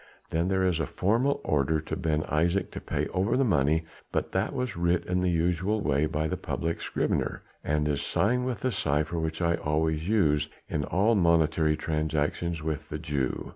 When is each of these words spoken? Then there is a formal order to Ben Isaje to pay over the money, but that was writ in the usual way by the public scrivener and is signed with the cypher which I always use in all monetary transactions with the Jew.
Then 0.31 0.47
there 0.47 0.65
is 0.65 0.79
a 0.79 0.87
formal 0.87 1.41
order 1.43 1.79
to 1.79 1.95
Ben 1.95 2.23
Isaje 2.23 2.71
to 2.71 2.81
pay 2.81 3.05
over 3.09 3.37
the 3.37 3.43
money, 3.43 3.85
but 4.11 4.31
that 4.31 4.51
was 4.51 4.75
writ 4.75 5.05
in 5.05 5.21
the 5.21 5.29
usual 5.29 5.79
way 5.79 6.07
by 6.07 6.27
the 6.27 6.37
public 6.37 6.81
scrivener 6.81 7.43
and 7.63 7.87
is 7.87 8.01
signed 8.01 8.47
with 8.47 8.61
the 8.61 8.71
cypher 8.71 9.19
which 9.19 9.43
I 9.43 9.53
always 9.57 10.09
use 10.09 10.49
in 10.67 10.83
all 10.85 11.13
monetary 11.13 11.77
transactions 11.77 12.63
with 12.63 12.89
the 12.89 12.97
Jew. 12.97 13.49